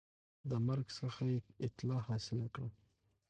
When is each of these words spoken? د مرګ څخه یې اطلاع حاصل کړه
د 0.49 0.51
مرګ 0.67 0.87
څخه 0.99 1.21
یې 1.31 1.37
اطلاع 1.65 2.01
حاصل 2.07 2.39
کړه 2.53 2.69